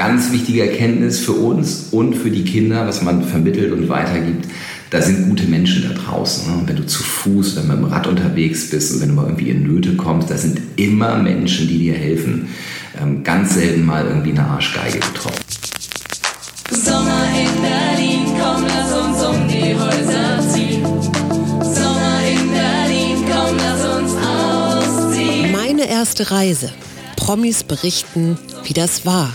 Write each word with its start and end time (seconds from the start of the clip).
ganz 0.00 0.32
wichtige 0.32 0.62
Erkenntnis 0.62 1.18
für 1.18 1.32
uns 1.34 1.88
und 1.90 2.14
für 2.14 2.30
die 2.30 2.42
Kinder, 2.42 2.86
was 2.86 3.02
man 3.02 3.22
vermittelt 3.22 3.70
und 3.70 3.90
weitergibt. 3.90 4.46
Da 4.88 5.02
sind 5.02 5.28
gute 5.28 5.44
Menschen 5.44 5.82
da 5.82 5.92
draußen. 5.92 6.50
Ne? 6.50 6.62
Wenn 6.64 6.76
du 6.76 6.86
zu 6.86 7.02
Fuß 7.02 7.58
oder 7.58 7.66
mit 7.66 7.76
dem 7.76 7.84
Rad 7.84 8.06
unterwegs 8.06 8.70
bist 8.70 8.94
und 8.94 9.02
wenn 9.02 9.10
du 9.10 9.14
mal 9.16 9.26
irgendwie 9.26 9.50
in 9.50 9.62
Nöte 9.62 9.96
kommst, 9.96 10.30
da 10.30 10.38
sind 10.38 10.58
immer 10.76 11.16
Menschen, 11.18 11.68
die 11.68 11.80
dir 11.80 11.92
helfen. 11.92 12.48
Ähm, 12.98 13.22
ganz 13.22 13.52
selten 13.52 13.84
mal 13.84 14.06
irgendwie 14.06 14.30
eine 14.30 14.42
Arschgeige 14.46 15.00
getroffen. 15.00 15.44
Sommer 16.70 17.24
in 17.38 17.60
Berlin, 17.60 18.20
komm, 18.40 18.64
lass 18.68 18.92
uns 18.94 19.22
um 19.22 19.48
die 19.48 19.74
Häuser 19.74 20.50
ziehen. 20.50 20.82
Sommer 21.62 22.20
in 22.26 22.50
Berlin, 22.50 23.18
komm, 23.30 23.56
lass 23.58 23.98
uns 23.98 24.12
ausziehen. 24.16 25.52
Meine 25.52 25.90
erste 25.90 26.30
Reise. 26.30 26.72
Promis 27.16 27.64
berichten, 27.64 28.38
wie 28.64 28.72
das 28.72 29.04
war. 29.04 29.34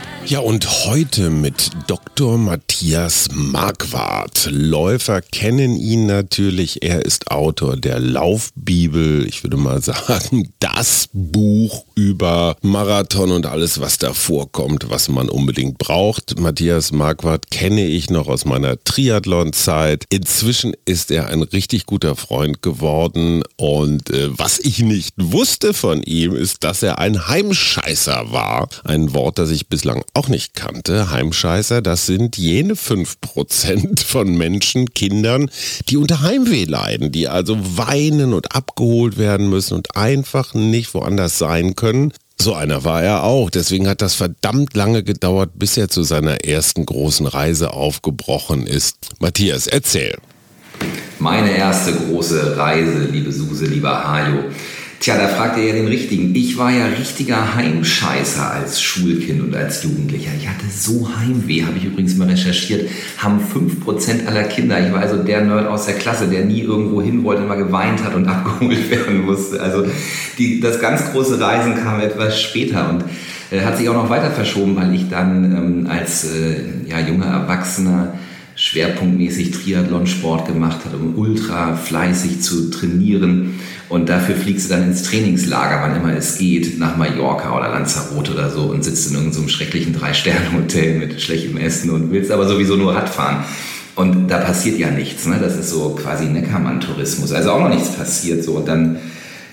Ja, 0.27 0.39
und 0.39 0.85
heute 0.85 1.29
mit 1.29 1.71
Dr. 1.87 2.37
Matthias 2.37 3.27
Marquardt. 3.33 4.47
Läufer 4.51 5.21
kennen 5.21 5.75
ihn 5.75 6.05
natürlich. 6.05 6.83
Er 6.83 7.03
ist 7.03 7.31
Autor 7.31 7.75
der 7.75 7.99
Laufbibel. 7.99 9.27
Ich 9.27 9.43
würde 9.43 9.57
mal 9.57 9.81
sagen, 9.81 10.53
das 10.59 11.09
Buch 11.11 11.85
über 11.95 12.55
Marathon 12.61 13.31
und 13.31 13.45
alles, 13.45 13.81
was 13.81 13.97
da 13.97 14.13
vorkommt, 14.13 14.89
was 14.89 15.09
man 15.09 15.27
unbedingt 15.27 15.79
braucht. 15.79 16.39
Matthias 16.39 16.91
Marquardt 16.91 17.49
kenne 17.51 17.85
ich 17.85 18.09
noch 18.09 18.27
aus 18.27 18.45
meiner 18.45 18.81
Triathlon-Zeit. 18.81 20.05
Inzwischen 20.09 20.73
ist 20.85 21.11
er 21.11 21.27
ein 21.27 21.41
richtig 21.41 21.87
guter 21.87 22.15
Freund 22.15 22.61
geworden. 22.61 23.43
Und 23.57 24.11
äh, 24.11 24.29
was 24.29 24.59
ich 24.59 24.79
nicht 24.79 25.15
wusste 25.17 25.73
von 25.73 26.03
ihm, 26.03 26.35
ist, 26.35 26.63
dass 26.63 26.83
er 26.83 26.99
ein 26.99 27.27
Heimscheißer 27.27 28.31
war. 28.31 28.69
Ein 28.83 29.13
Wort, 29.13 29.39
das 29.39 29.49
ich 29.49 29.67
bislang 29.67 30.03
auch 30.13 30.27
nicht 30.27 30.53
kannte. 30.53 31.11
Heimscheißer, 31.11 31.81
das 31.81 32.05
sind 32.05 32.37
jene 32.37 32.73
5% 32.73 34.05
von 34.05 34.37
Menschen, 34.37 34.93
Kindern, 34.93 35.49
die 35.89 35.97
unter 35.97 36.21
Heimweh 36.21 36.65
leiden, 36.65 37.11
die 37.11 37.27
also 37.27 37.57
weinen 37.77 38.33
und 38.33 38.55
abgeholt 38.55 39.17
werden 39.17 39.49
müssen 39.49 39.75
und 39.75 39.95
einfach 39.95 40.53
nicht 40.53 40.93
woanders 40.93 41.37
sein 41.37 41.75
können. 41.75 42.13
So 42.41 42.55
einer 42.55 42.83
war 42.83 43.03
er 43.03 43.23
auch. 43.23 43.49
Deswegen 43.49 43.87
hat 43.87 44.01
das 44.01 44.15
verdammt 44.15 44.73
lange 44.73 45.03
gedauert, 45.03 45.51
bis 45.55 45.77
er 45.77 45.89
zu 45.89 46.03
seiner 46.03 46.43
ersten 46.43 46.85
großen 46.85 47.27
Reise 47.27 47.73
aufgebrochen 47.73 48.65
ist. 48.65 48.97
Matthias, 49.19 49.67
erzähl. 49.67 50.17
Meine 51.19 51.55
erste 51.55 51.93
große 51.93 52.57
Reise, 52.57 53.05
liebe 53.11 53.31
Suse, 53.31 53.65
lieber 53.65 54.03
Hajo. 54.03 54.45
Tja, 55.01 55.17
da 55.17 55.29
fragt 55.29 55.57
ihr 55.57 55.63
ja 55.63 55.73
den 55.73 55.87
Richtigen. 55.87 56.35
Ich 56.35 56.59
war 56.59 56.69
ja 56.69 56.85
richtiger 56.85 57.55
Heimscheißer 57.55 58.51
als 58.51 58.79
Schulkind 58.79 59.41
und 59.41 59.55
als 59.55 59.81
Jugendlicher. 59.81 60.29
Ich 60.39 60.47
hatte 60.47 60.67
so 60.69 61.09
Heimweh, 61.17 61.63
habe 61.63 61.75
ich 61.79 61.85
übrigens 61.85 62.15
mal 62.17 62.27
recherchiert, 62.27 62.87
haben 63.17 63.39
5% 63.39 64.27
aller 64.27 64.43
Kinder. 64.43 64.79
Ich 64.79 64.93
war 64.93 64.99
also 64.99 65.17
der 65.23 65.41
Nerd 65.41 65.65
aus 65.65 65.87
der 65.87 65.95
Klasse, 65.95 66.27
der 66.27 66.45
nie 66.45 66.61
irgendwo 66.61 67.01
hin 67.01 67.23
wollte, 67.23 67.41
immer 67.41 67.57
geweint 67.57 68.03
hat 68.03 68.13
und 68.13 68.27
abgeholt 68.27 68.91
werden 68.91 69.25
musste. 69.25 69.59
Also 69.59 69.87
die, 70.37 70.59
das 70.59 70.79
ganz 70.79 71.11
große 71.11 71.41
Reisen 71.41 71.83
kam 71.83 71.99
etwas 71.99 72.39
später 72.39 72.87
und 72.91 73.03
äh, 73.49 73.65
hat 73.65 73.79
sich 73.79 73.89
auch 73.89 73.95
noch 73.95 74.11
weiter 74.11 74.29
verschoben, 74.29 74.75
weil 74.75 74.93
ich 74.93 75.09
dann 75.09 75.45
ähm, 75.45 75.87
als 75.89 76.25
äh, 76.25 76.61
ja, 76.87 76.99
junger 76.99 77.25
Erwachsener 77.25 78.13
schwerpunktmäßig 78.55 79.51
Triathlon-Sport 79.51 80.47
gemacht 80.47 80.85
hat, 80.85 80.93
um 80.93 81.17
ultra 81.17 81.75
fleißig 81.75 82.41
zu 82.41 82.69
trainieren 82.69 83.59
und 83.91 84.07
dafür 84.07 84.35
fliegst 84.35 84.69
du 84.69 84.75
dann 84.75 84.83
ins 84.83 85.03
Trainingslager, 85.03 85.81
wann 85.81 85.97
immer 85.97 86.15
es 86.15 86.37
geht, 86.37 86.79
nach 86.79 86.95
Mallorca 86.95 87.57
oder 87.57 87.69
Lanzarote 87.69 88.31
oder 88.31 88.49
so 88.49 88.63
und 88.63 88.85
sitzt 88.85 89.09
in 89.09 89.17
irgendeinem 89.17 89.49
schrecklichen 89.49 89.93
Drei-Sterne-Hotel 89.93 90.97
mit 90.97 91.21
schlechtem 91.21 91.57
Essen 91.57 91.89
und 91.89 92.09
willst 92.09 92.31
aber 92.31 92.47
sowieso 92.47 92.77
nur 92.77 92.95
Radfahren. 92.95 93.43
Und 93.95 94.29
da 94.29 94.37
passiert 94.37 94.79
ja 94.79 94.89
nichts. 94.89 95.27
Ne? 95.27 95.39
Das 95.41 95.57
ist 95.57 95.69
so 95.69 95.89
quasi 95.89 96.25
Neckermann-Tourismus. 96.25 97.33
Also 97.33 97.51
auch 97.51 97.59
noch 97.59 97.69
nichts 97.69 97.91
passiert. 97.91 98.43
So. 98.45 98.53
Und 98.53 98.67
dann 98.67 98.97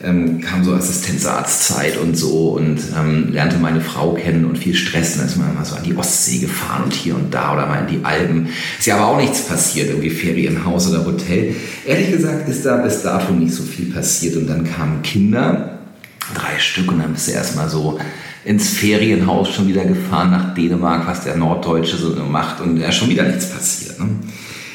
ähm, 0.02 0.40
kam 0.40 0.62
so 0.64 0.74
Assistenzarztzeit 0.74 1.96
und 1.96 2.16
so 2.16 2.50
und 2.50 2.78
ähm, 2.96 3.32
lernte 3.32 3.58
meine 3.58 3.80
Frau 3.80 4.14
kennen 4.14 4.44
und 4.44 4.56
viel 4.56 4.74
Stress. 4.74 5.16
Dann 5.16 5.26
ist 5.26 5.36
man 5.36 5.54
mal 5.54 5.64
so 5.64 5.74
an 5.74 5.82
die 5.82 5.96
Ostsee 5.96 6.38
gefahren 6.38 6.84
und 6.84 6.92
hier 6.92 7.16
und 7.16 7.34
da 7.34 7.54
oder 7.54 7.66
mal 7.66 7.80
in 7.80 7.98
die 7.98 8.04
Alpen. 8.04 8.48
Ist 8.78 8.86
ja 8.86 8.96
aber 8.96 9.08
auch 9.08 9.20
nichts 9.20 9.42
passiert, 9.42 9.88
irgendwie 9.88 10.10
Ferienhaus 10.10 10.88
oder 10.88 11.04
Hotel. 11.04 11.54
Ehrlich 11.84 12.12
gesagt 12.12 12.48
ist 12.48 12.64
da 12.64 12.76
bis 12.76 13.02
dato 13.02 13.32
nicht 13.32 13.52
so 13.52 13.62
viel 13.62 13.92
passiert. 13.92 14.36
Und 14.36 14.46
dann 14.46 14.64
kamen 14.64 15.02
Kinder, 15.02 15.78
drei 16.34 16.58
Stück, 16.58 16.92
und 16.92 17.00
dann 17.00 17.12
bist 17.12 17.28
du 17.28 17.32
erstmal 17.32 17.68
so 17.68 17.98
ins 18.44 18.70
Ferienhaus 18.70 19.50
schon 19.50 19.68
wieder 19.68 19.84
gefahren 19.84 20.30
nach 20.30 20.54
Dänemark, 20.54 21.06
was 21.06 21.24
der 21.24 21.36
Norddeutsche 21.36 21.96
so 21.96 22.14
macht 22.24 22.60
und 22.60 22.78
ist 22.78 22.94
schon 22.94 23.10
wieder 23.10 23.24
nichts 23.24 23.50
passiert. 23.50 23.98
Ne? 23.98 24.06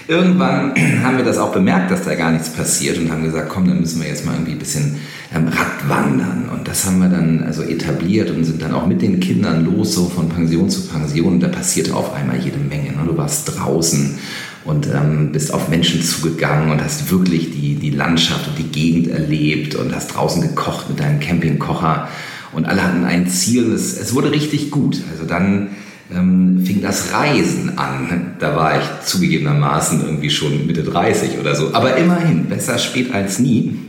Irgendwann 0.07 0.73
haben 1.03 1.17
wir 1.17 1.23
das 1.23 1.37
auch 1.37 1.53
bemerkt, 1.53 1.91
dass 1.91 2.03
da 2.03 2.15
gar 2.15 2.31
nichts 2.31 2.49
passiert 2.49 2.97
und 2.97 3.11
haben 3.11 3.23
gesagt, 3.23 3.49
komm, 3.49 3.67
dann 3.67 3.79
müssen 3.79 4.01
wir 4.01 4.07
jetzt 4.07 4.25
mal 4.25 4.33
irgendwie 4.33 4.51
ein 4.51 4.59
bisschen 4.59 4.97
ähm, 5.33 5.47
Radwandern. 5.47 6.49
Und 6.49 6.67
das 6.67 6.85
haben 6.85 6.99
wir 6.99 7.09
dann 7.09 7.43
also 7.43 7.63
etabliert 7.63 8.29
und 8.29 8.43
sind 8.43 8.61
dann 8.61 8.73
auch 8.73 8.85
mit 8.85 9.01
den 9.01 9.19
Kindern 9.19 9.65
los, 9.65 9.93
so 9.95 10.09
von 10.09 10.29
Pension 10.29 10.69
zu 10.69 10.87
Pension. 10.87 11.33
Und 11.33 11.39
da 11.39 11.47
passierte 11.47 11.95
auf 11.95 12.13
einmal 12.13 12.37
jede 12.39 12.57
Menge. 12.57 12.91
Ne? 12.91 13.03
Du 13.05 13.17
warst 13.17 13.57
draußen 13.57 14.19
und 14.65 14.87
ähm, 14.87 15.31
bist 15.31 15.53
auf 15.53 15.69
Menschen 15.69 16.01
zugegangen 16.01 16.71
und 16.71 16.83
hast 16.83 17.09
wirklich 17.09 17.51
die, 17.51 17.75
die 17.75 17.91
Landschaft 17.91 18.47
und 18.47 18.57
die 18.57 18.71
Gegend 18.71 19.07
erlebt 19.07 19.75
und 19.75 19.95
hast 19.95 20.07
draußen 20.07 20.41
gekocht 20.41 20.89
mit 20.89 20.99
deinem 20.99 21.19
Campingkocher. 21.19 22.09
Und 22.51 22.65
alle 22.65 22.83
hatten 22.83 23.05
ein 23.05 23.27
Ziel. 23.27 23.71
Es, 23.71 23.97
es 23.97 24.13
wurde 24.13 24.31
richtig 24.31 24.69
gut. 24.69 25.01
Also 25.11 25.25
dann 25.25 25.69
ähm, 26.11 26.63
fing 26.65 26.81
das 26.81 27.13
Reisen 27.13 27.77
an. 27.77 28.35
Da 28.39 28.55
war 28.55 28.79
ich 28.79 29.05
zugegebenermaßen 29.05 30.01
irgendwie 30.03 30.29
schon 30.29 30.67
Mitte 30.67 30.83
30 30.83 31.39
oder 31.39 31.55
so. 31.55 31.73
Aber 31.73 31.95
immerhin, 31.97 32.45
besser 32.45 32.77
spät 32.77 33.13
als 33.13 33.39
nie. 33.39 33.79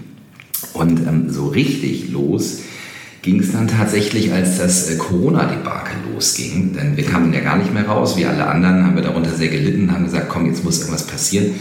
Und 0.73 1.01
ähm, 1.07 1.31
so 1.31 1.49
richtig 1.49 2.11
los 2.11 2.61
ging 3.25 3.41
es 3.41 3.53
dann 3.53 3.69
tatsächlich, 3.69 4.33
als 4.33 4.59
das 4.59 4.91
äh, 4.91 4.97
Corona-Debakel 4.97 5.97
losging. 6.13 6.75
Denn 6.75 6.97
wir 6.97 7.05
kamen 7.05 7.33
ja 7.33 7.41
gar 7.41 7.57
nicht 7.57 7.73
mehr 7.73 7.87
raus. 7.87 8.17
Wie 8.19 8.27
alle 8.27 8.47
anderen 8.47 8.85
haben 8.85 8.97
wir 8.97 9.03
darunter 9.03 9.35
sehr 9.35 9.49
gelitten, 9.49 9.91
haben 9.93 10.05
gesagt, 10.05 10.29
komm, 10.29 10.47
jetzt 10.47 10.63
muss 10.63 10.81
irgendwas 10.81 11.07
passieren. 11.07 11.55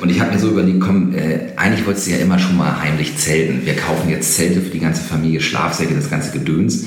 Und 0.00 0.10
ich 0.10 0.20
habe 0.20 0.32
mir 0.32 0.38
so 0.38 0.48
überlegt, 0.48 0.80
komm, 0.80 1.14
äh, 1.14 1.52
eigentlich 1.56 1.84
wolltest 1.86 2.06
du 2.06 2.12
ja 2.12 2.18
immer 2.18 2.38
schon 2.38 2.56
mal 2.56 2.80
heimlich 2.80 3.16
zelten. 3.16 3.66
Wir 3.66 3.74
kaufen 3.74 4.08
jetzt 4.08 4.34
Zelte 4.36 4.60
für 4.60 4.70
die 4.70 4.78
ganze 4.78 5.02
Familie, 5.02 5.40
Schlafsäcke, 5.40 5.94
das 5.94 6.08
ganze 6.08 6.30
Gedöns 6.30 6.86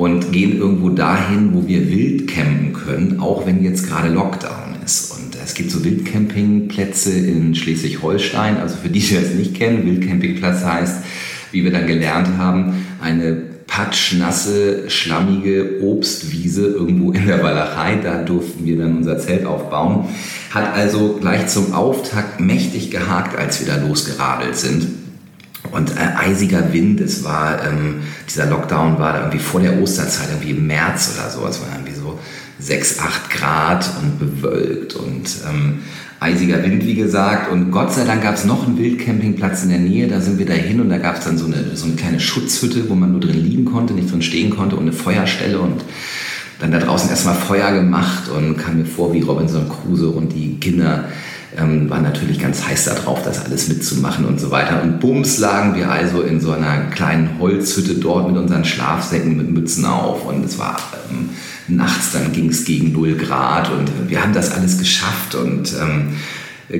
und 0.00 0.32
gehen 0.32 0.56
irgendwo 0.56 0.88
dahin, 0.88 1.52
wo 1.52 1.68
wir 1.68 1.90
wild 1.90 2.26
campen 2.26 2.72
können, 2.72 3.20
auch 3.20 3.44
wenn 3.46 3.62
jetzt 3.62 3.86
gerade 3.86 4.08
Lockdown 4.08 4.76
ist. 4.82 5.10
Und 5.10 5.36
es 5.44 5.52
gibt 5.52 5.70
so 5.70 5.84
Wildcampingplätze 5.84 7.12
in 7.12 7.54
Schleswig-Holstein. 7.54 8.56
Also 8.56 8.76
für 8.76 8.88
die, 8.88 9.00
die 9.00 9.14
das 9.16 9.34
nicht 9.34 9.54
kennen, 9.54 9.84
Wildcampingplatz 9.84 10.64
heißt, 10.64 11.04
wie 11.52 11.64
wir 11.64 11.70
dann 11.70 11.86
gelernt 11.86 12.38
haben, 12.38 12.86
eine 13.02 13.42
patschnasse, 13.66 14.88
schlammige 14.88 15.82
Obstwiese 15.82 16.68
irgendwo 16.68 17.12
in 17.12 17.26
der 17.26 17.42
Walachei. 17.42 17.96
Da 18.02 18.22
durften 18.22 18.64
wir 18.64 18.78
dann 18.78 18.96
unser 18.96 19.18
Zelt 19.18 19.44
aufbauen. 19.44 20.06
Hat 20.50 20.74
also 20.74 21.18
gleich 21.20 21.48
zum 21.48 21.74
Auftakt 21.74 22.40
mächtig 22.40 22.90
gehakt, 22.90 23.38
als 23.38 23.60
wir 23.60 23.66
da 23.66 23.86
losgeradelt 23.86 24.56
sind. 24.56 24.99
Und 25.72 25.90
äh, 25.90 26.16
eisiger 26.16 26.72
Wind, 26.72 27.00
es 27.00 27.24
war, 27.24 27.64
ähm, 27.64 28.00
dieser 28.28 28.46
Lockdown 28.46 28.98
war 28.98 29.12
da 29.12 29.18
irgendwie 29.20 29.38
vor 29.38 29.60
der 29.60 29.80
Osterzeit, 29.80 30.28
irgendwie 30.30 30.50
im 30.50 30.66
März 30.66 31.14
oder 31.14 31.30
so. 31.30 31.46
Es 31.46 31.60
war 31.60 31.68
irgendwie 31.74 31.94
so 31.94 32.18
6, 32.58 32.98
8 33.00 33.30
Grad 33.30 33.90
und 34.02 34.18
bewölkt 34.18 34.94
und 34.94 35.28
ähm, 35.48 35.80
eisiger 36.20 36.62
Wind, 36.62 36.84
wie 36.84 36.94
gesagt. 36.94 37.50
Und 37.50 37.70
Gott 37.70 37.92
sei 37.92 38.04
Dank 38.04 38.22
gab 38.22 38.34
es 38.34 38.44
noch 38.44 38.66
einen 38.66 38.78
Wildcampingplatz 38.78 39.62
in 39.62 39.70
der 39.70 39.78
Nähe. 39.78 40.08
Da 40.08 40.20
sind 40.20 40.38
wir 40.38 40.46
da 40.46 40.52
hin 40.52 40.80
und 40.80 40.90
da 40.90 40.98
gab 40.98 41.18
es 41.18 41.24
dann 41.24 41.38
so 41.38 41.46
eine, 41.46 41.74
so 41.74 41.86
eine 41.86 41.94
kleine 41.94 42.20
Schutzhütte, 42.20 42.88
wo 42.88 42.94
man 42.94 43.12
nur 43.12 43.20
drin 43.20 43.42
liegen 43.42 43.64
konnte, 43.64 43.94
nicht 43.94 44.12
drin 44.12 44.22
stehen 44.22 44.50
konnte 44.50 44.76
und 44.76 44.82
eine 44.82 44.92
Feuerstelle 44.92 45.58
und 45.58 45.82
dann 46.60 46.72
da 46.72 46.78
draußen 46.78 47.08
erstmal 47.08 47.34
Feuer 47.34 47.72
gemacht 47.72 48.28
und 48.28 48.58
kam 48.58 48.76
mir 48.76 48.84
vor 48.84 49.14
wie 49.14 49.22
Robinson 49.22 49.66
Crusoe 49.68 50.10
und 50.10 50.34
die 50.34 50.60
Kinder 50.60 51.04
ähm, 51.56 51.90
war 51.90 52.00
natürlich 52.00 52.38
ganz 52.38 52.66
heiß 52.66 52.84
darauf, 52.84 53.22
das 53.24 53.44
alles 53.44 53.68
mitzumachen 53.68 54.24
und 54.24 54.40
so 54.40 54.50
weiter. 54.50 54.82
Und 54.82 55.00
bums 55.00 55.38
lagen 55.38 55.74
wir 55.74 55.90
also 55.90 56.22
in 56.22 56.40
so 56.40 56.52
einer 56.52 56.90
kleinen 56.90 57.38
Holzhütte 57.38 57.94
dort 57.94 58.28
mit 58.28 58.36
unseren 58.36 58.64
Schlafsäcken 58.64 59.36
mit 59.36 59.50
Mützen 59.50 59.84
auf. 59.84 60.26
Und 60.26 60.44
es 60.44 60.58
war 60.58 60.76
ähm, 61.10 61.30
nachts, 61.68 62.12
dann 62.12 62.32
ging 62.32 62.50
es 62.50 62.64
gegen 62.64 62.92
0 62.92 63.16
Grad 63.16 63.70
und 63.70 64.08
wir 64.08 64.22
haben 64.22 64.32
das 64.32 64.52
alles 64.52 64.78
geschafft 64.78 65.34
und 65.34 65.74
ähm, 65.80 66.14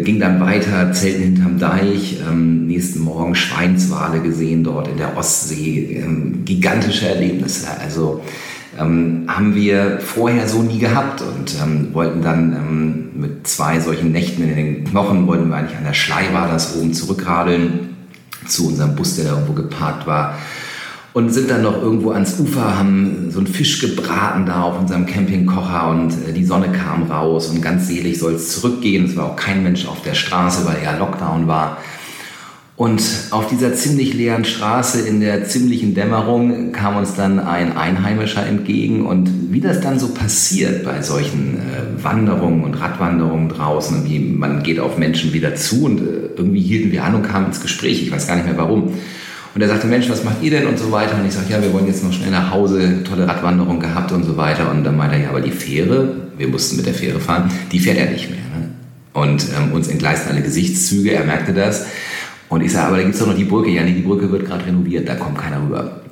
ging 0.04 0.20
dann 0.20 0.40
weiter, 0.40 0.92
Zelten 0.92 1.22
hinterm 1.22 1.58
Deich, 1.58 2.18
ähm, 2.28 2.66
nächsten 2.66 3.00
Morgen 3.00 3.34
Schweinswale 3.34 4.20
gesehen 4.20 4.62
dort 4.62 4.88
in 4.88 4.98
der 4.98 5.16
Ostsee, 5.16 6.00
ähm, 6.04 6.44
gigantische 6.44 7.08
Erlebnisse. 7.08 7.66
Also 7.80 8.22
ähm, 8.78 9.24
haben 9.28 9.54
wir 9.54 10.00
vorher 10.00 10.48
so 10.48 10.62
nie 10.62 10.78
gehabt 10.78 11.22
und 11.22 11.54
ähm, 11.62 11.88
wollten 11.92 12.22
dann 12.22 12.52
ähm, 12.52 13.08
mit 13.20 13.46
zwei 13.46 13.80
solchen 13.80 14.12
Nächten 14.12 14.42
in 14.42 14.56
den 14.56 14.84
Knochen, 14.84 15.26
wollten 15.26 15.48
wir 15.48 15.56
eigentlich 15.56 15.76
an 15.76 15.84
der 15.84 15.94
Schlei 15.94 16.32
war 16.32 16.48
das 16.48 16.76
oben 16.76 16.92
zurückradeln 16.92 17.96
zu 18.46 18.68
unserem 18.68 18.94
Bus, 18.96 19.16
der 19.16 19.26
da 19.26 19.30
irgendwo 19.32 19.52
geparkt 19.52 20.06
war 20.06 20.34
und 21.12 21.30
sind 21.30 21.50
dann 21.50 21.62
noch 21.62 21.82
irgendwo 21.82 22.12
ans 22.12 22.38
Ufer, 22.38 22.78
haben 22.78 23.30
so 23.30 23.38
einen 23.38 23.48
Fisch 23.48 23.80
gebraten 23.80 24.46
da 24.46 24.62
auf 24.62 24.78
unserem 24.78 25.06
Campingkocher 25.06 25.88
und 25.88 26.12
äh, 26.28 26.32
die 26.32 26.44
Sonne 26.44 26.70
kam 26.70 27.10
raus 27.10 27.48
und 27.48 27.60
ganz 27.60 27.88
selig 27.88 28.18
soll 28.18 28.34
es 28.34 28.60
zurückgehen. 28.60 29.06
Es 29.06 29.16
war 29.16 29.26
auch 29.26 29.36
kein 29.36 29.62
Mensch 29.62 29.86
auf 29.86 30.02
der 30.02 30.14
Straße, 30.14 30.64
weil 30.66 30.82
ja 30.84 30.96
Lockdown 30.96 31.48
war. 31.48 31.78
Und 32.80 33.02
auf 33.28 33.46
dieser 33.46 33.74
ziemlich 33.74 34.14
leeren 34.14 34.46
Straße 34.46 35.06
in 35.06 35.20
der 35.20 35.44
ziemlichen 35.44 35.94
Dämmerung 35.94 36.72
kam 36.72 36.96
uns 36.96 37.12
dann 37.14 37.38
ein 37.38 37.76
Einheimischer 37.76 38.46
entgegen. 38.46 39.04
Und 39.04 39.52
wie 39.52 39.60
das 39.60 39.82
dann 39.82 39.98
so 39.98 40.14
passiert 40.14 40.82
bei 40.82 41.02
solchen 41.02 41.58
äh, 41.58 42.02
Wanderungen 42.02 42.64
und 42.64 42.80
Radwanderungen 42.80 43.50
draußen, 43.50 44.08
wie 44.08 44.18
man 44.20 44.62
geht 44.62 44.80
auf 44.80 44.96
Menschen 44.96 45.34
wieder 45.34 45.54
zu 45.56 45.84
und 45.84 46.00
äh, 46.00 46.30
irgendwie 46.34 46.62
hielten 46.62 46.90
wir 46.90 47.04
an 47.04 47.16
und 47.16 47.22
kamen 47.22 47.48
ins 47.48 47.60
Gespräch. 47.60 48.02
Ich 48.02 48.10
weiß 48.10 48.26
gar 48.26 48.36
nicht 48.36 48.46
mehr 48.46 48.56
warum. 48.56 48.94
Und 49.54 49.60
er 49.60 49.68
sagte, 49.68 49.86
Mensch, 49.86 50.08
was 50.08 50.24
macht 50.24 50.42
ihr 50.42 50.50
denn 50.50 50.66
und 50.66 50.78
so 50.78 50.90
weiter. 50.90 51.18
Und 51.20 51.26
ich 51.26 51.34
sage, 51.34 51.52
ja, 51.52 51.62
wir 51.62 51.74
wollen 51.74 51.86
jetzt 51.86 52.02
noch 52.02 52.14
schnell 52.14 52.30
nach 52.30 52.50
Hause, 52.50 53.02
tolle 53.04 53.28
Radwanderung 53.28 53.78
gehabt 53.78 54.10
und 54.12 54.24
so 54.24 54.38
weiter. 54.38 54.70
Und 54.70 54.84
dann 54.84 54.96
meinte 54.96 55.16
er, 55.16 55.22
ja, 55.24 55.28
aber 55.28 55.42
die 55.42 55.50
Fähre, 55.50 56.14
wir 56.38 56.48
mussten 56.48 56.78
mit 56.78 56.86
der 56.86 56.94
Fähre 56.94 57.20
fahren, 57.20 57.50
die 57.72 57.78
fährt 57.78 57.98
er 57.98 58.10
nicht 58.10 58.30
mehr. 58.30 58.38
Ne? 58.38 58.70
Und 59.12 59.44
ähm, 59.54 59.74
uns 59.74 59.88
entgleisten 59.88 60.32
alle 60.32 60.40
Gesichtszüge, 60.40 61.12
er 61.12 61.24
merkte 61.24 61.52
das. 61.52 61.84
Und 62.50 62.62
ich 62.62 62.72
sage, 62.72 62.88
aber 62.88 62.96
da 62.96 63.02
gibt 63.04 63.14
es 63.14 63.20
doch 63.20 63.28
noch 63.28 63.36
die 63.36 63.44
Brücke. 63.44 63.70
Ja, 63.70 63.82
nee, 63.82 63.94
die 63.94 64.02
Brücke 64.02 64.30
wird 64.30 64.44
gerade 64.44 64.66
renoviert, 64.66 65.08
da 65.08 65.14
kommt 65.14 65.38
keiner 65.38 65.62
rüber. 65.62 66.02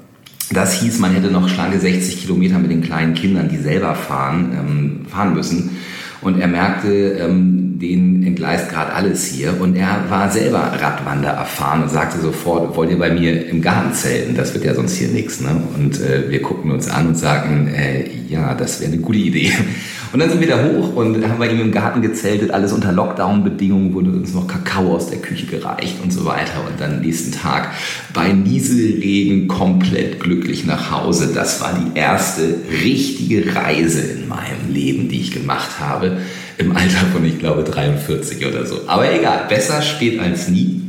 Das 0.50 0.80
hieß, 0.80 1.00
man 1.00 1.12
hätte 1.12 1.30
noch 1.30 1.48
schlanke 1.48 1.78
60 1.78 2.22
Kilometer 2.22 2.58
mit 2.58 2.70
den 2.70 2.80
kleinen 2.80 3.12
Kindern, 3.12 3.48
die 3.50 3.58
selber 3.58 3.94
fahren, 3.94 4.52
ähm, 4.56 5.06
fahren 5.06 5.34
müssen. 5.34 5.76
Und 6.22 6.40
er 6.40 6.48
merkte, 6.48 6.88
ähm, 6.88 7.67
den 7.80 8.24
entgleist 8.24 8.70
gerade 8.70 8.92
alles 8.92 9.26
hier. 9.26 9.60
Und 9.60 9.76
er 9.76 10.04
war 10.08 10.30
selber 10.30 10.58
Radwander 10.58 11.30
erfahren 11.30 11.82
und 11.82 11.90
sagte 11.90 12.20
sofort, 12.20 12.76
wollt 12.76 12.90
ihr 12.90 12.98
bei 12.98 13.10
mir 13.10 13.48
im 13.48 13.62
Garten 13.62 13.92
zelten? 13.92 14.36
Das 14.36 14.54
wird 14.54 14.64
ja 14.64 14.74
sonst 14.74 14.96
hier 14.96 15.08
nichts. 15.08 15.40
Ne? 15.40 15.62
Und 15.76 16.00
äh, 16.00 16.28
wir 16.28 16.40
guckten 16.42 16.70
uns 16.70 16.88
an 16.88 17.08
und 17.08 17.18
sagten, 17.18 17.68
äh, 17.68 18.04
ja, 18.28 18.54
das 18.54 18.80
wäre 18.80 18.92
eine 18.92 19.00
gute 19.00 19.18
Idee. 19.18 19.52
Und 20.10 20.20
dann 20.20 20.30
sind 20.30 20.40
wir 20.40 20.48
da 20.48 20.64
hoch 20.64 20.96
und 20.96 21.22
haben 21.28 21.38
bei 21.38 21.50
ihm 21.50 21.60
im 21.60 21.70
Garten 21.70 22.00
gezeltet, 22.00 22.50
alles 22.50 22.72
unter 22.72 22.92
Lockdown-Bedingungen, 22.92 23.92
wurde 23.92 24.10
uns 24.10 24.32
noch 24.32 24.46
Kakao 24.46 24.94
aus 24.96 25.10
der 25.10 25.18
Küche 25.18 25.44
gereicht 25.44 25.96
und 26.02 26.10
so 26.10 26.24
weiter. 26.24 26.64
Und 26.66 26.80
dann 26.80 27.02
nächsten 27.02 27.30
Tag 27.30 27.72
bei 28.14 28.32
Nieselregen 28.32 29.48
komplett 29.48 30.18
glücklich 30.18 30.64
nach 30.64 30.90
Hause. 30.90 31.32
Das 31.34 31.60
war 31.60 31.78
die 31.78 31.98
erste 31.98 32.54
richtige 32.82 33.54
Reise 33.54 34.00
in 34.00 34.28
meinem 34.28 34.72
Leben, 34.72 35.10
die 35.10 35.20
ich 35.20 35.30
gemacht 35.30 35.78
habe. 35.78 36.16
Im 36.58 36.76
Alter 36.76 37.06
von, 37.12 37.24
ich 37.24 37.38
glaube, 37.38 37.64
43 37.64 38.44
oder 38.46 38.66
so. 38.66 38.82
Aber 38.86 39.12
egal, 39.12 39.46
besser 39.48 39.80
spät 39.80 40.20
als 40.20 40.48
nie. 40.48 40.82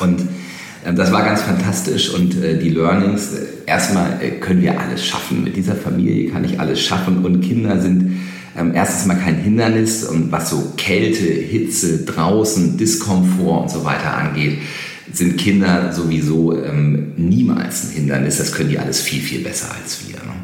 Und 0.00 0.22
ähm, 0.84 0.96
das 0.96 1.12
war 1.12 1.24
ganz 1.24 1.42
fantastisch 1.42 2.10
und 2.10 2.42
äh, 2.42 2.58
die 2.58 2.70
Learnings, 2.70 3.32
äh, 3.32 3.46
erstmal 3.66 4.22
äh, 4.22 4.30
können 4.32 4.62
wir 4.62 4.80
alles 4.80 5.04
schaffen. 5.04 5.44
Mit 5.44 5.56
dieser 5.56 5.74
Familie 5.74 6.30
kann 6.30 6.44
ich 6.44 6.58
alles 6.58 6.80
schaffen 6.80 7.24
und 7.24 7.40
Kinder 7.40 7.80
sind 7.80 8.20
ähm, 8.56 8.72
erstens 8.74 9.06
mal 9.06 9.14
kein 9.14 9.36
Hindernis 9.36 10.04
und 10.04 10.30
was 10.30 10.50
so 10.50 10.72
Kälte, 10.76 11.24
Hitze, 11.24 12.04
draußen, 12.04 12.76
Diskomfort 12.76 13.62
und 13.62 13.70
so 13.70 13.84
weiter 13.84 14.16
angeht, 14.16 14.58
sind 15.12 15.36
Kinder 15.36 15.92
sowieso 15.92 16.56
ähm, 16.56 17.12
niemals 17.16 17.84
ein 17.84 17.90
Hindernis. 17.90 18.38
Das 18.38 18.52
können 18.52 18.70
die 18.70 18.78
alles 18.78 19.00
viel, 19.00 19.20
viel 19.20 19.40
besser 19.40 19.74
als 19.80 20.00
wir. 20.06 20.16
Ne? 20.16 20.34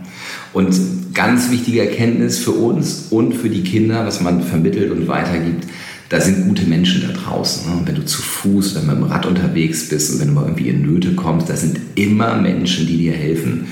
Und 0.52 1.14
ganz 1.14 1.50
wichtige 1.50 1.80
Erkenntnis 1.80 2.38
für 2.38 2.52
uns 2.52 3.06
und 3.10 3.34
für 3.34 3.48
die 3.48 3.62
Kinder, 3.62 4.06
was 4.06 4.20
man 4.20 4.42
vermittelt 4.42 4.90
und 4.90 5.08
weitergibt, 5.08 5.66
da 6.08 6.20
sind 6.20 6.46
gute 6.46 6.64
Menschen 6.64 7.02
da 7.02 7.12
draußen. 7.12 7.70
Ne? 7.70 7.82
Wenn 7.84 7.94
du 7.94 8.04
zu 8.04 8.22
Fuß 8.22 8.76
oder 8.76 8.86
mit 8.86 8.96
dem 8.96 9.02
Rad 9.04 9.26
unterwegs 9.26 9.88
bist 9.88 10.12
und 10.12 10.20
wenn 10.20 10.28
du 10.28 10.34
mal 10.34 10.44
irgendwie 10.44 10.68
in 10.68 10.82
Nöte 10.82 11.14
kommst, 11.14 11.48
da 11.48 11.56
sind 11.56 11.78
immer 11.96 12.36
Menschen, 12.36 12.86
die 12.86 12.96
dir 12.96 13.12
helfen. 13.12 13.66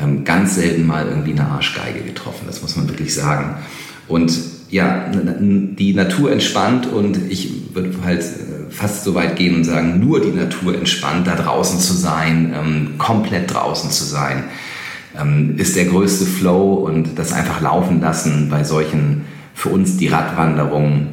Ähm, 0.00 0.24
ganz 0.24 0.54
selten 0.54 0.86
mal 0.86 1.06
irgendwie 1.06 1.32
eine 1.32 1.46
Arschgeige 1.46 2.00
getroffen, 2.00 2.44
das 2.46 2.62
muss 2.62 2.76
man 2.76 2.88
wirklich 2.88 3.12
sagen. 3.12 3.56
Und 4.06 4.32
ja, 4.70 5.10
die 5.10 5.94
Natur 5.94 6.30
entspannt 6.30 6.86
und 6.86 7.18
ich 7.28 7.74
würde 7.74 7.92
halt 8.04 8.20
äh, 8.20 8.70
fast 8.70 9.04
so 9.04 9.14
weit 9.14 9.36
gehen 9.36 9.56
und 9.56 9.64
sagen, 9.64 9.98
nur 9.98 10.20
die 10.20 10.30
Natur 10.30 10.74
entspannt, 10.74 11.26
da 11.26 11.34
draußen 11.34 11.80
zu 11.80 11.92
sein, 11.92 12.54
ähm, 12.54 12.98
komplett 12.98 13.52
draußen 13.52 13.90
zu 13.90 14.04
sein, 14.04 14.44
ähm, 15.20 15.56
ist 15.58 15.76
der 15.76 15.86
größte 15.86 16.24
Flow 16.24 16.74
und 16.74 17.18
das 17.18 17.32
einfach 17.32 17.60
laufen 17.60 18.00
lassen 18.00 18.48
bei 18.48 18.62
solchen, 18.62 19.24
für 19.54 19.70
uns 19.70 19.96
die 19.96 20.06
Radwanderungen 20.06 21.08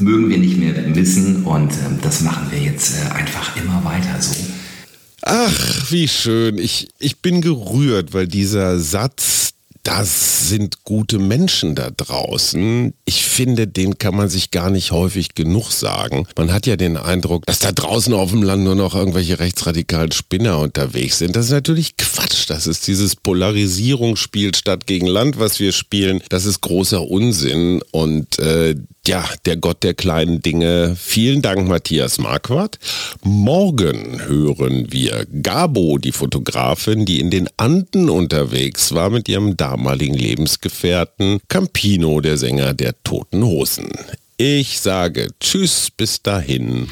mögen 0.00 0.28
wir 0.30 0.38
nicht 0.38 0.58
mehr 0.58 0.72
missen 0.88 1.44
und 1.44 1.72
ähm, 1.72 1.98
das 2.02 2.22
machen 2.22 2.46
wir 2.50 2.58
jetzt 2.58 2.94
äh, 2.96 3.12
einfach 3.12 3.56
immer 3.56 3.82
weiter 3.84 4.20
so. 4.20 4.34
Ach, 5.22 5.90
wie 5.90 6.06
schön. 6.06 6.58
Ich, 6.58 6.88
ich 6.98 7.20
bin 7.20 7.40
gerührt, 7.40 8.14
weil 8.14 8.28
dieser 8.28 8.78
Satz, 8.78 9.45
das 9.86 10.48
sind 10.48 10.82
gute 10.82 11.20
Menschen 11.20 11.76
da 11.76 11.90
draußen. 11.96 12.92
Ich 13.04 13.24
finde, 13.24 13.68
den 13.68 13.98
kann 13.98 14.16
man 14.16 14.28
sich 14.28 14.50
gar 14.50 14.68
nicht 14.68 14.90
häufig 14.90 15.36
genug 15.36 15.70
sagen. 15.70 16.26
Man 16.36 16.52
hat 16.52 16.66
ja 16.66 16.74
den 16.74 16.96
Eindruck, 16.96 17.46
dass 17.46 17.60
da 17.60 17.70
draußen 17.70 18.12
auf 18.12 18.32
dem 18.32 18.42
Land 18.42 18.64
nur 18.64 18.74
noch 18.74 18.96
irgendwelche 18.96 19.38
rechtsradikalen 19.38 20.10
Spinner 20.10 20.58
unterwegs 20.58 21.18
sind. 21.18 21.36
Das 21.36 21.46
ist 21.46 21.52
natürlich 21.52 21.96
Quatsch. 21.96 22.50
Das 22.50 22.66
ist 22.66 22.88
dieses 22.88 23.14
Polarisierungsspiel 23.14 24.56
Stadt 24.56 24.86
gegen 24.86 25.06
Land, 25.06 25.38
was 25.38 25.60
wir 25.60 25.70
spielen. 25.70 26.20
Das 26.30 26.46
ist 26.46 26.62
großer 26.62 27.06
Unsinn. 27.08 27.80
Und 27.92 28.40
äh, 28.40 28.74
ja, 29.06 29.24
der 29.44 29.56
Gott 29.56 29.82
der 29.82 29.94
kleinen 29.94 30.42
Dinge. 30.42 30.96
Vielen 30.98 31.42
Dank, 31.42 31.68
Matthias 31.68 32.18
Marquardt. 32.18 32.78
Morgen 33.22 34.20
hören 34.26 34.92
wir 34.92 35.26
Gabo, 35.42 35.98
die 35.98 36.12
Fotografin, 36.12 37.04
die 37.04 37.20
in 37.20 37.30
den 37.30 37.48
Anden 37.56 38.08
unterwegs 38.10 38.94
war 38.94 39.10
mit 39.10 39.28
ihrem 39.28 39.56
damaligen 39.56 40.14
Lebensgefährten 40.14 41.40
Campino, 41.48 42.20
der 42.20 42.36
Sänger 42.36 42.74
der 42.74 42.94
Toten 43.02 43.44
Hosen. 43.44 43.90
Ich 44.36 44.80
sage 44.80 45.28
Tschüss, 45.40 45.88
bis 45.96 46.22
dahin. 46.22 46.88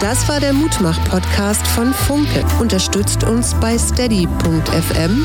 Das 0.00 0.28
war 0.28 0.38
der 0.38 0.52
Mutmach-Podcast 0.52 1.66
von 1.66 1.92
Funke. 1.92 2.44
Unterstützt 2.60 3.24
uns 3.24 3.54
bei 3.54 3.76
steady.fm, 3.76 5.24